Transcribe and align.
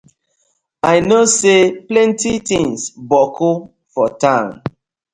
I 0.93 0.95
kno 1.01 1.19
say 1.37 1.61
plenty 1.87 2.33
tinz 2.47 2.79
boku 3.09 3.51
for 3.93 4.07
town. 4.23 4.47